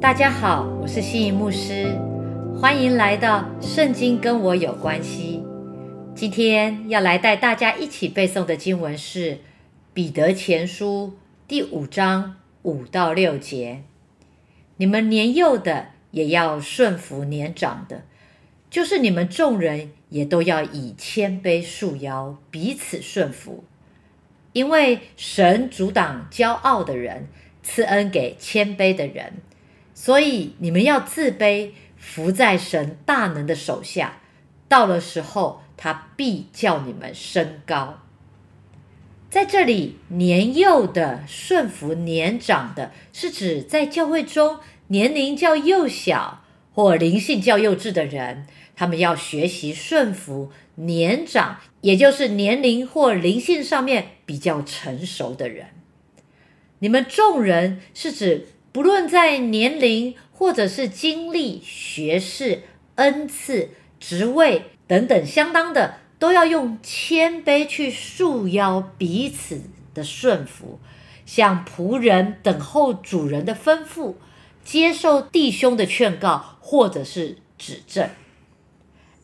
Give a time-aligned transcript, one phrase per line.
[0.00, 1.94] 大家好，我是心仪牧师，
[2.58, 5.42] 欢迎来到《圣经跟我有关系》。
[6.14, 9.32] 今天要来带大家一起背诵的经文是
[9.92, 11.12] 《彼得前书》
[11.46, 13.82] 第五章五到六节。
[14.78, 18.04] 你们年幼的也要顺服年长的，
[18.70, 23.64] 就是你们众人也都要以谦卑束腰，彼此顺服。
[24.54, 27.28] 因为神阻挡骄傲的人，
[27.62, 29.34] 赐恩给谦卑的人。
[30.02, 34.22] 所以你们要自卑，伏在神大能的手下。
[34.66, 37.98] 到了时候，他必叫你们升高。
[39.28, 55.66] 在这里，年幼的顺服年长的，是指在教会中年龄较幼小或灵性较幼稚的人，他们要学习顺服年长，也就是年龄或灵性上面比较成熟的人。
[56.78, 58.46] 你们众人是指。
[58.72, 62.62] 不论在年龄，或者是经历、学识、
[62.94, 70.78] 恩赐、职位等等相当的，都要用谦卑去束腰，彼此的顺服，
[71.26, 74.14] 像仆人等候主人的吩咐，
[74.64, 78.08] 接受弟兄的劝告或者是指正。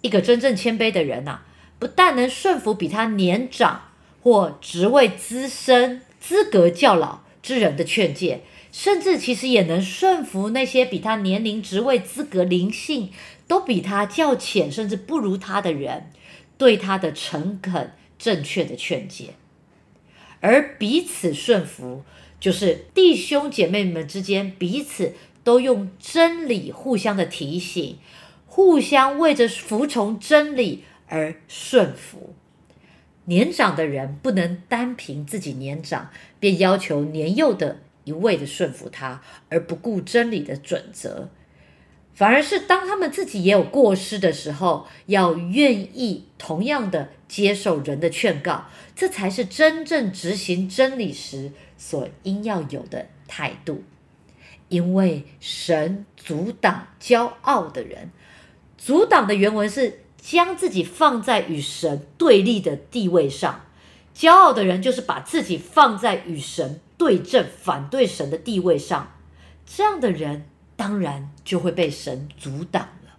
[0.00, 1.40] 一个真正谦卑的人呐，
[1.78, 3.88] 不但能顺服比他年长
[4.22, 8.40] 或职位资深、资格较老之人的劝诫。
[8.74, 13.10] 甚至其实也能顺服那些比他年龄、职位、资格、灵性
[13.46, 16.10] 都比他较浅，甚至不如他的人，
[16.58, 19.34] 对他的诚恳、正确的劝诫。
[20.40, 22.02] 而彼此顺服，
[22.40, 25.12] 就是弟兄姐妹们之间彼此
[25.44, 27.98] 都用真理互相的提醒，
[28.48, 32.34] 互相为着服从真理而顺服。
[33.26, 37.78] 年长的人不能单凭自己年长，便要求年幼的。
[38.04, 41.28] 一味的顺服他，而不顾真理的准则，
[42.14, 53.82] 反而是当他们自己也有过失的时候，要愿意同样的接受人的劝告，这才是真正执行真理时所应要有的态度。
[54.68, 58.10] 因为神阻挡骄傲的人，
[58.78, 63.66] 阻挡的原文是将自己放在与神对立的地位上，
[64.16, 66.80] 骄傲的人就是把自己放在与神。
[66.96, 69.12] 对阵反对神的地位上，
[69.66, 70.46] 这样的人
[70.76, 73.16] 当然就会被神阻挡了。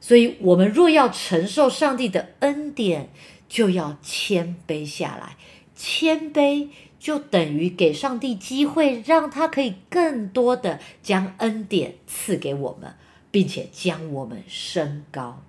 [0.00, 3.10] 所以，我们若要承受上帝的恩典，
[3.48, 5.36] 就要谦卑下来。
[5.74, 6.68] 谦卑
[6.98, 12.94] 就等于给上帝机会，让他可以更多的将恩典赐给我们，
[13.30, 15.42] 并且将我们升高。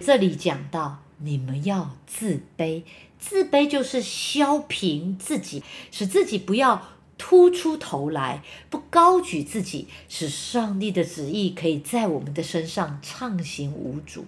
[0.00, 2.82] 这里讲到，你们要自卑。
[3.18, 14.24] 自卑就是削平自己，使自己不要突出头来，不高举自己，使上帝的旨意可以在我们的身上畅行无阻，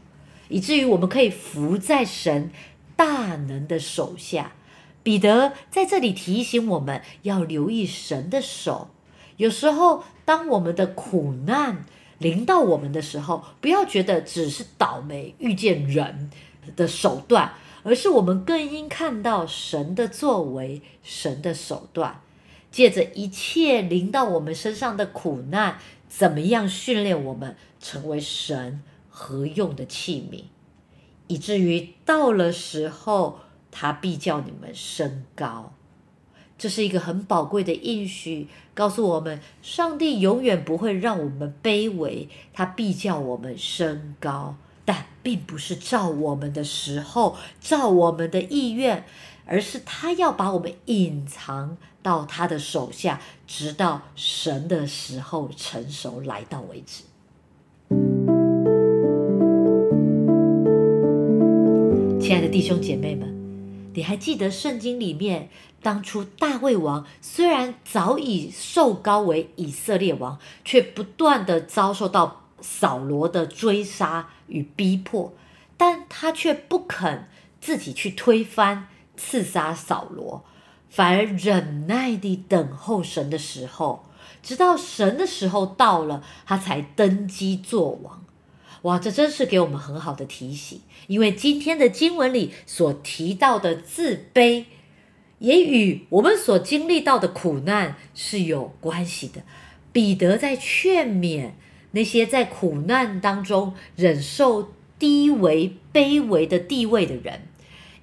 [0.48, 2.50] 以至于我们可以伏在神
[2.94, 4.52] 大能的手下。
[5.02, 8.90] 彼得在这里提醒我们要留意神的手。
[9.36, 11.84] 有时候，当我们的苦难
[12.18, 16.30] 临到我们的时候，不要觉得只是倒霉遇见人
[16.76, 17.54] 的手段。
[17.86, 22.22] 而是我们更应看到神的作为，神的手段，
[22.70, 25.76] 借着一切临到我们身上的苦难，
[26.08, 30.44] 怎么样训练我们成为神合用的器皿，
[31.26, 35.74] 以至于到了时候，他必叫你们升高。
[36.64, 44.56] 这是一个很宝贵的应许，告诉我们，上帝永远不会让我们卑微，他必叫我们升高。
[44.86, 49.04] 但并不是照我们的时候，照我们的意愿，
[49.44, 57.02] 而是他要把我们隐藏到他的手下，直到神的时候成熟来到为止。
[62.18, 63.43] 亲爱的弟兄姐妹们，
[63.94, 65.48] 你还记得圣经里面
[65.82, 72.42] 当初大卫王虽然早已受高为以色列王，却不断的遭受到。
[72.66, 75.34] 扫罗的追杀与逼迫，
[75.76, 77.28] 但他却不肯
[77.60, 78.88] 自己去推翻、
[79.18, 80.42] 刺杀扫罗，
[80.88, 84.06] 反而忍耐地等候神的时候，
[84.42, 88.23] 直到神的时候到了，他才登基做王。
[88.84, 94.64] 哇，这真是给我们很好的提醒，因为今天的经文里所提到的自卑，
[95.38, 99.42] 也与我们所经历到的苦难是有关系的。
[99.92, 101.50] 彼得在劝勉。
[101.96, 107.42] 那些在苦难当中忍受低微、卑微的地位的人，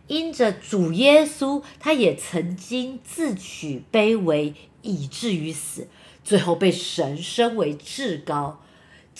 [0.07, 5.89] 因着主耶稣，他也曾经自取卑微，以至于死。
[6.23, 8.63] 最后被神升为至高。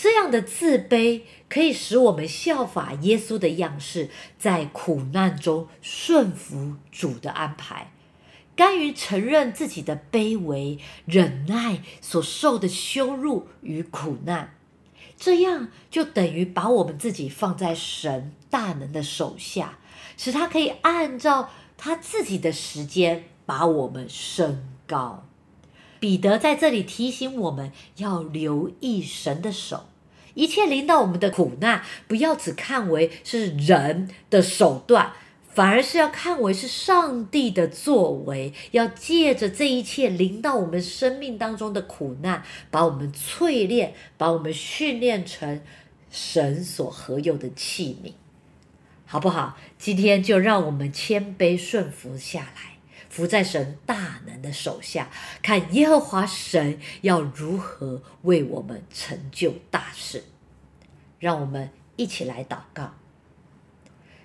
[0.02, 4.10] 这样的自卑可以使我们效法耶稣的样式，
[4.40, 7.92] 在苦难中顺服主的安排，
[8.56, 14.56] 甘于承认自己的卑微，忍耐所受的羞辱与苦难。
[15.20, 19.78] 这样就等于把我们自己放在神大能的手下，
[20.18, 25.28] 使他可以按照他自己的时间把我们升高。
[26.00, 29.86] 彼得在这里提醒我们要留意神的手，
[30.34, 35.14] 一切临到我们的苦难，不要只看为是人的手段。
[35.54, 45.60] 反而是要看为是上帝的作为，要借着这一切临到我们生命当中的苦难，把我们淬炼，把我们训练成
[46.10, 48.14] 神所合用的器皿，
[49.06, 49.58] 好不好？
[49.78, 52.71] 今天就让我们谦卑顺服下来，
[53.12, 55.12] 伏在神大能的手下，
[55.44, 60.24] 看耶和华神要如何为我们成就大事。
[61.20, 62.94] 让我们一起来祷告。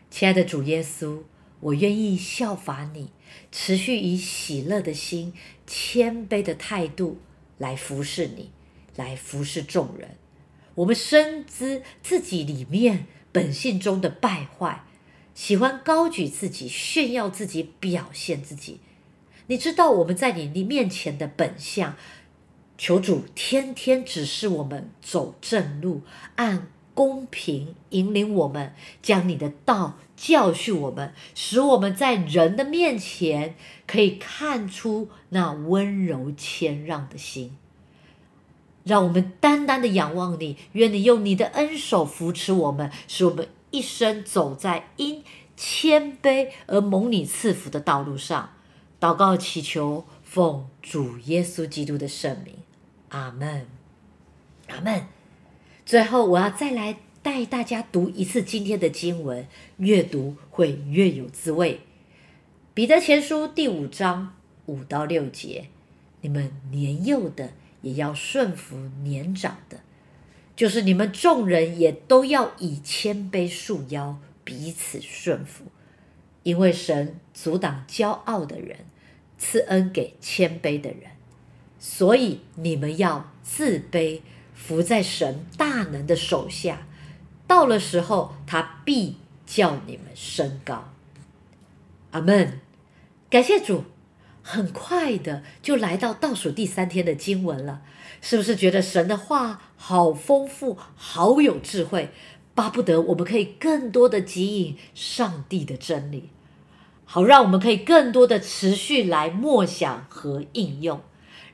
[0.09, 1.25] 亲爱的主耶稣，
[1.59, 3.11] 我愿意效法你，
[3.51, 5.35] 持续以喜乐的心、
[5.67, 7.19] 谦卑的态度
[7.59, 8.53] 来服侍你，
[8.95, 10.17] 来服侍众人。
[10.77, 14.85] 我们深知自己里面本性中的败坏，
[15.37, 18.81] 喜欢高举自己、炫耀自己、表现自己。
[19.47, 21.95] 你知道我们在你你面前的本相，
[22.77, 26.03] 求主天天指示我们走正路，
[26.35, 26.67] 按。
[26.97, 33.55] 公平引领我们，将你的道教训我们，使我们在人的面前
[33.87, 37.55] 可以看出那温柔谦让的心。
[38.83, 43.47] 让我们单单的仰望你，愿你用你的恩手扶持我们，使我们
[43.77, 45.23] 一生走在因
[45.55, 48.55] 谦卑而蒙你赐福的道路上。
[48.99, 52.55] 祷告祈求，奉主耶稣基督的圣名，
[53.11, 53.67] 阿门，
[54.69, 55.07] 阿门。
[55.85, 59.47] 最后，我要再来带大家读一次今天的经文，
[59.77, 61.83] 越读会越有滋味。
[62.73, 64.35] 彼得前书第五章
[64.65, 65.69] 五到六节：
[66.23, 67.53] 你们年幼的
[67.83, 69.81] 也要顺服年长的，
[70.57, 75.67] 就是你们众人也都要以谦卑束腰，彼此顺服。
[76.43, 78.87] 因为神阻挡骄傲的人，
[79.39, 81.13] 赐恩给谦卑的人，
[81.79, 84.23] 所以你们要自卑。
[84.55, 86.87] 伏在神大能的手下，
[87.47, 90.93] 到了时候，他必叫你们升高。
[92.13, 92.61] 阿门。
[93.29, 93.85] 感谢主，
[94.47, 97.83] 很快的就来到倒数第三天的经文了。
[98.21, 102.11] 是不是觉得神的话好丰富，好有智慧？
[102.55, 106.31] 巴不得我们可以更多的吸引上帝的真理，
[107.05, 111.01] 好让我们可以更多的持续来默想和应用，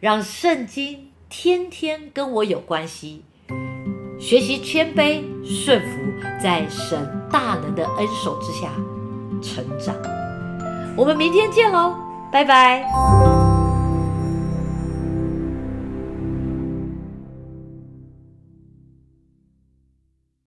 [0.00, 1.08] 让圣经。
[1.34, 3.22] 天天跟我有关系，
[4.20, 5.98] 学习谦卑顺服，
[6.42, 8.70] 在神大能的恩手之下
[9.40, 9.96] 成长。
[10.94, 11.96] 我们明天见喽，
[12.32, 13.41] 拜拜。